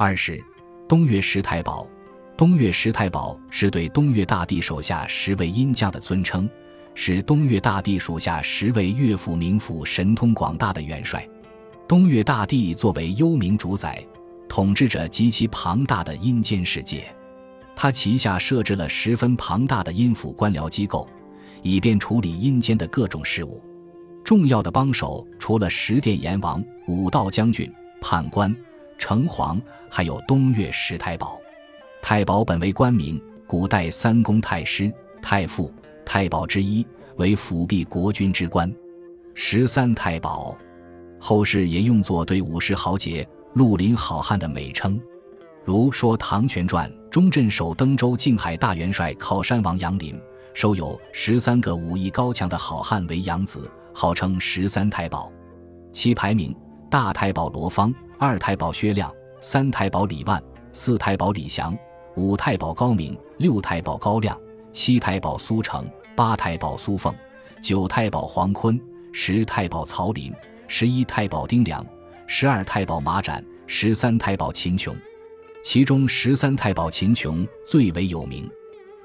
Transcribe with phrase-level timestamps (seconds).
[0.00, 0.40] 二是
[0.86, 1.84] 东岳十太保。
[2.36, 6.48] 东岳十太保是对东岳大帝手下十位阴将的尊称，
[6.94, 11.28] 是东岳大帝属下十位岳父名府神通广大的元帅。
[11.88, 14.00] 东岳大帝作为幽冥主宰，
[14.48, 17.04] 统治着极其庞大的阴间世界。
[17.74, 21.08] 他旗下设置了十分庞大的阴府官僚机构，
[21.64, 23.60] 以便处理阴间的各种事务。
[24.22, 27.68] 重要的帮手除了十殿阎王、五道将军、
[28.00, 28.54] 判官、
[28.98, 29.58] 城隍，
[29.88, 31.40] 还有东岳十太保。
[32.02, 35.72] 太保本为官名，古代三公太师、太傅、
[36.04, 38.72] 太保之一，为辅弼国君之官。
[39.34, 40.56] 十三太保，
[41.20, 45.00] 后世也用作对武士豪杰、绿林好汉的美称。
[45.64, 50.18] 如说《唐玄传》中镇守登州靖海大元帅靠山王杨林，
[50.54, 55.30] 收有十三个武艺高强的好汉为养子，号称十三太保。
[55.92, 56.54] 其排名：
[56.90, 61.78] 大太保罗芳，二太保薛亮，三太保李万，四太保李祥。
[62.16, 64.36] 五太保高明，六太保高亮，
[64.72, 67.14] 七太保苏成，八太保苏凤，
[67.62, 68.80] 九太保黄坤，
[69.12, 70.32] 十太保曹林，
[70.66, 71.86] 十一太保丁良，
[72.26, 74.96] 十二太保马展，十三太保秦琼。
[75.62, 78.50] 其中十三太保秦琼最为有名。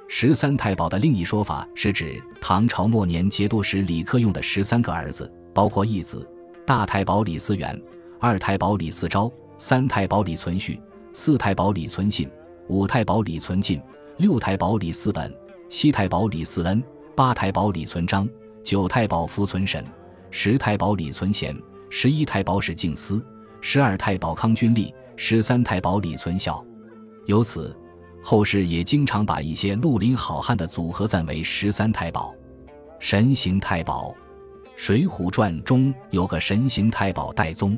[0.08, 6.27] 十三太保的另一说法是指唐朝末年节度使李克用的十三个儿子，包括义子
[6.66, 7.80] 大太保李嗣源、
[8.23, 10.79] 二太保李嗣昭、三太保李存勖、
[11.11, 12.31] 四太保李存信。
[12.69, 13.81] 五太保李存进，
[14.15, 15.30] 六太保李嗣本，
[15.67, 16.81] 七太保李嗣恩，
[17.17, 18.25] 八太保李存璋，
[18.63, 19.85] 九太保符存审，
[20.31, 21.53] 十太保李存贤，
[21.89, 23.21] 十一太保史敬思，
[23.59, 26.65] 十二太保康君立，十三太保李存孝。
[27.25, 27.75] 由此，
[28.23, 32.33] 后世也经常把一些绿林好汉的组合赞为十三太保。
[33.02, 34.11] 神行太保，
[34.77, 37.77] 《水浒传》中有个神行太保戴宗，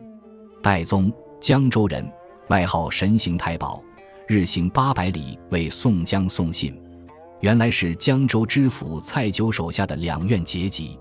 [0.66, 2.12] 戴宗江州人，
[2.48, 3.80] 外号神行太保。
[4.28, 6.76] 日行八百里为宋江送信，
[7.40, 11.00] 原来是江州知府蔡九手下的两院结级，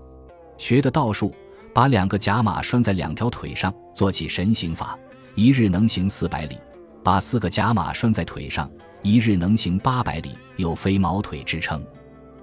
[0.59, 1.33] 学的道术，
[1.73, 4.95] 把两个甲马拴在两条腿上，做起神行法，
[5.33, 6.57] 一日能行四百里；
[7.03, 8.69] 把四个甲马拴在腿上，
[9.01, 11.83] 一日能行八百里，有飞毛腿之称。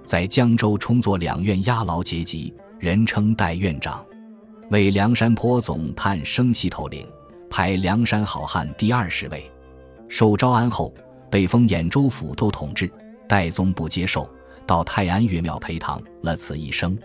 [0.03, 4.05] 在江州充作两院押牢结级，人称戴院长，
[4.73, 7.05] 为梁山坡总探生西头领，
[7.47, 9.47] 排梁山好汉第二十位。
[10.09, 10.91] 受招安后，
[11.29, 12.91] 被封兖州府都统制。
[13.29, 14.27] 戴宗不接受，
[14.65, 16.97] 到泰安岳庙陪堂，了此一生。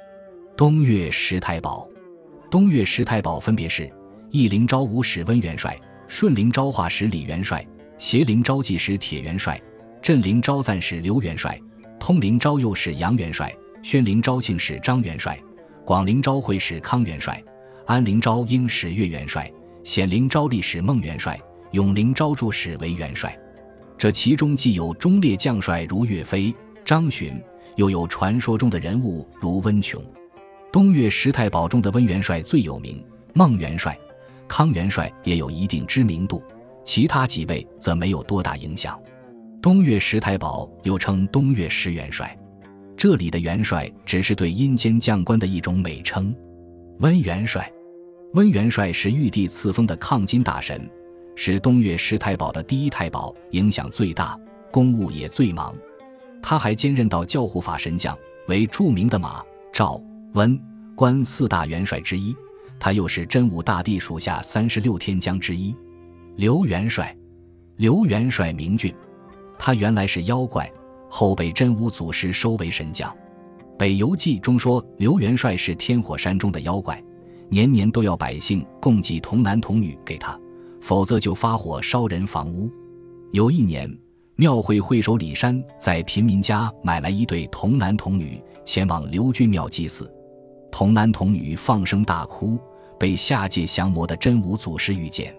[0.56, 1.86] 东岳十太保，
[2.50, 3.92] 东岳十太保分别是：
[4.30, 7.62] 义陵昭武使温元帅，顺陵昭化使李元帅，
[7.98, 9.60] 协陵昭济使铁元帅，
[10.00, 11.60] 镇陵昭赞使刘元帅，
[12.00, 15.38] 通陵昭右使杨元帅，宣陵昭庆使张元帅，
[15.84, 17.44] 广陵昭惠使康元帅，
[17.88, 19.50] 安陵昭应使岳元帅，
[19.82, 21.40] 显陵昭历使孟元帅。
[21.70, 23.34] 永陵昭助使为元帅，
[23.96, 26.54] 这其中既有忠烈将帅如岳飞、
[26.84, 27.42] 张巡，
[27.76, 30.04] 又有传说中的人物如温琼。
[30.70, 33.98] 东岳十太保中的温元帅最有名，孟元帅、
[34.46, 36.42] 康元帅也有一定知名度，
[36.84, 39.00] 其他几位则没有多大影响。
[39.62, 42.38] 东岳十太保又称东岳十元帅，
[42.98, 46.36] 这里的元帅只是对阴间将官的一种美称。
[47.00, 47.70] 温元帅，
[48.34, 50.88] 温元帅是玉帝赐封的抗金大神。
[51.34, 54.38] 是东岳十太保的第一太保，影响最大，
[54.72, 55.72] 公务也最忙。
[56.42, 58.16] 他还兼任到教护法神将，
[58.48, 59.40] 为著名的马、
[59.72, 60.02] 赵、
[60.34, 60.60] 温、
[60.96, 62.36] 关四大元帅之一。
[62.78, 65.74] 他又是真武大帝属下三十六天将之一。
[66.36, 67.16] 刘元帅，
[67.76, 68.92] 刘元帅名俊，
[69.58, 70.70] 他原来是妖怪，
[71.08, 73.10] 后被真武祖师收为神将。
[73.78, 77.00] 《北游记》中说，刘元帅是天火山中的妖怪，
[77.48, 80.38] 年年都要百姓供给童男童女给他。
[80.80, 82.70] 否则就发火烧人房屋。
[83.32, 83.92] 有一年，
[84.36, 90.10] 庙会会首李山在贫民家买来一对童男童女，前往刘君庙祭祀。
[90.70, 92.58] 童男童女放声大哭，
[92.98, 95.34] 被下界降魔的真武祖师遇见。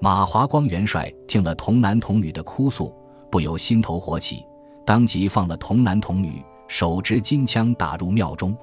[0.00, 2.92] 马华光元帅听了童男童女的哭诉，
[3.30, 4.44] 不由心头火起，
[4.86, 8.56] 当即放了童男童女，手执金枪打入庙中。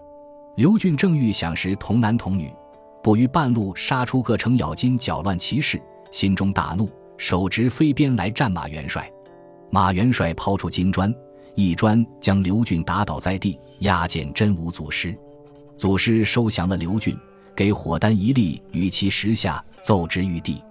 [0.56, 2.52] 刘俊正欲想食童男童女，
[3.08, 5.82] 不于半路杀出个程咬金，搅乱其事。
[6.12, 9.10] 心中大怒，手执飞鞭来战马元帅。
[9.70, 11.16] 马元帅抛出金砖，
[11.56, 15.18] 一砖将刘俊打倒在地，押见真武祖师。
[15.78, 17.18] 祖师收降了刘俊，
[17.56, 20.62] 给火丹一粒，与其石下，奏之玉帝。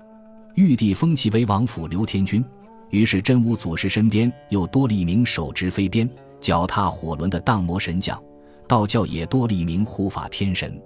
[0.56, 2.44] 玉帝封其为王府刘天君。
[2.90, 6.06] 于是真武祖师身边又多了一名手执飞鞭、
[6.38, 8.22] 脚踏火轮的荡魔神将，
[8.68, 10.78] 道教也多了一名护法天神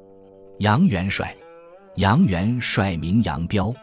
[0.61, 1.35] 杨元帅。
[1.95, 3.75] 杨元帅名杨彪。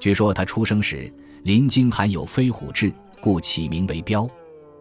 [0.00, 1.12] 据说他出生时
[1.42, 2.90] 临京含有飞虎志，
[3.20, 4.26] 故起名为彪。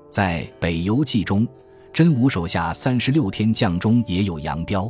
[0.09, 1.45] 在《北游记》中，
[1.91, 4.89] 真武手下三十六天将中也有杨彪。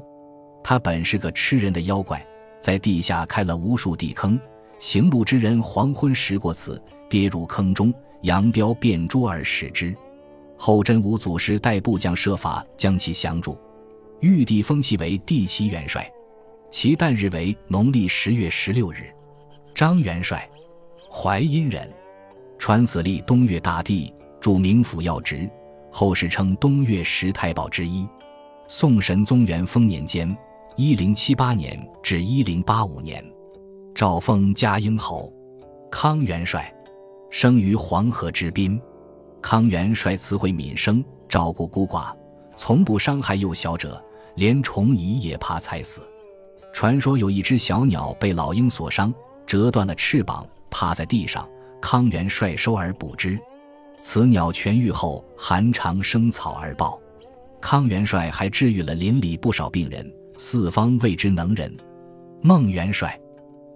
[0.64, 2.24] 他本是个吃人的妖怪，
[2.62, 4.40] 在地下开了无数地坑，
[4.78, 6.80] 行路之人黄昏时过此，
[7.10, 7.92] 跌入坑中，
[8.22, 9.96] 杨彪便捉而食之。
[10.56, 13.58] 后真武祖师带部将设法将其降住，
[14.20, 16.08] 玉帝封其为第七元帅，
[16.74, 19.04] 其诞日为农历十月十六日。
[19.76, 20.50] 张元帅，
[21.08, 21.88] 淮阴人，
[22.58, 24.12] 传子立东岳大帝，
[24.42, 25.48] 著名府要职，
[25.92, 28.10] 后世称东岳十太保之一。
[28.68, 30.36] 宋神宗元丰年间。
[30.76, 33.24] 一零七八年至一零八五年，
[33.94, 35.32] 诏封嘉应侯。
[35.92, 36.74] 康元帅，
[37.30, 38.82] 生于黄河之滨。
[39.44, 42.12] 康元帅慈惠悯生，照顾孤寡，
[42.56, 44.04] 从不伤害幼小者，
[44.38, 46.02] 连虫蚁也怕踩死。
[46.74, 49.14] 传说有一只小鸟被老鹰所伤，
[49.46, 51.48] 折断了翅膀，趴在地上。
[51.80, 53.38] 康元帅收而捕之，
[54.02, 57.00] 此鸟痊愈后，寒长生草而报。
[57.62, 60.12] 康元帅还治愈了邻里不少病人。
[60.38, 61.72] 四方谓之能人，
[62.42, 63.20] 孟元帅，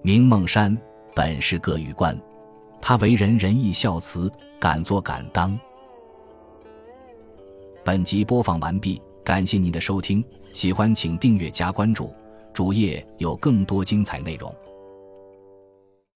[0.02, 0.76] 名孟山，
[1.14, 2.20] 本是各玉官。
[2.82, 5.58] 他为人仁义孝慈，敢作敢当。
[7.84, 12.14] 本集播放完毕，感谢您的收听，喜欢请订阅加关注，
[12.58, 14.52] 主页有更多精彩内容。